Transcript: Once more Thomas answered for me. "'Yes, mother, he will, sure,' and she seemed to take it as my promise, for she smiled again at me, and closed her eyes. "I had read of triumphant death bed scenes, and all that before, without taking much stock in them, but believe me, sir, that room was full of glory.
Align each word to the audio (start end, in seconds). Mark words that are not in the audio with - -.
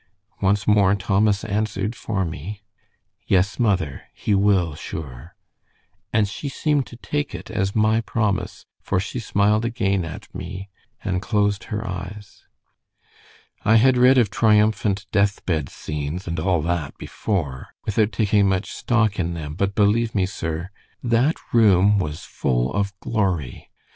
Once 0.41 0.65
more 0.65 0.95
Thomas 0.95 1.43
answered 1.43 1.95
for 1.95 2.25
me. 2.25 2.61
"'Yes, 3.27 3.59
mother, 3.59 4.07
he 4.15 4.33
will, 4.33 4.73
sure,' 4.73 5.35
and 6.11 6.27
she 6.27 6.49
seemed 6.49 6.87
to 6.87 6.95
take 6.95 7.35
it 7.35 7.51
as 7.51 7.75
my 7.75 8.01
promise, 8.01 8.65
for 8.81 8.99
she 8.99 9.19
smiled 9.19 9.63
again 9.63 10.03
at 10.03 10.33
me, 10.33 10.69
and 11.03 11.21
closed 11.21 11.65
her 11.65 11.87
eyes. 11.87 12.45
"I 13.63 13.75
had 13.75 13.95
read 13.95 14.17
of 14.17 14.31
triumphant 14.31 15.05
death 15.11 15.45
bed 15.45 15.69
scenes, 15.69 16.25
and 16.27 16.39
all 16.39 16.63
that 16.63 16.97
before, 16.97 17.67
without 17.85 18.11
taking 18.11 18.49
much 18.49 18.71
stock 18.71 19.19
in 19.19 19.35
them, 19.35 19.53
but 19.53 19.75
believe 19.75 20.15
me, 20.15 20.25
sir, 20.25 20.71
that 21.03 21.35
room 21.53 21.99
was 21.99 22.23
full 22.23 22.73
of 22.73 22.91
glory. 23.01 23.69